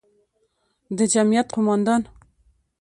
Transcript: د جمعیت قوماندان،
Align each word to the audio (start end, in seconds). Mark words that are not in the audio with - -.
د 0.97 0.99
جمعیت 1.13 1.47
قوماندان، 1.55 2.01